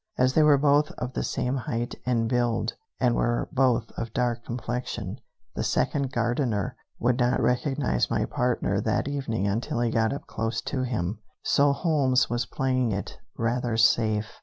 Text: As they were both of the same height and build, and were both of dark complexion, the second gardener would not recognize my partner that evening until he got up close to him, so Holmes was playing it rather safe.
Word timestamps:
As 0.17 0.33
they 0.33 0.41
were 0.41 0.57
both 0.57 0.89
of 0.97 1.13
the 1.13 1.21
same 1.23 1.55
height 1.57 1.93
and 2.07 2.27
build, 2.27 2.73
and 2.99 3.13
were 3.15 3.47
both 3.51 3.91
of 3.97 4.13
dark 4.13 4.43
complexion, 4.43 5.19
the 5.53 5.63
second 5.63 6.11
gardener 6.11 6.75
would 6.97 7.19
not 7.19 7.39
recognize 7.39 8.09
my 8.09 8.25
partner 8.25 8.81
that 8.81 9.07
evening 9.07 9.45
until 9.47 9.79
he 9.79 9.91
got 9.91 10.11
up 10.11 10.25
close 10.25 10.59
to 10.61 10.81
him, 10.81 11.19
so 11.43 11.71
Holmes 11.71 12.31
was 12.31 12.47
playing 12.47 12.91
it 12.91 13.19
rather 13.37 13.77
safe. 13.77 14.39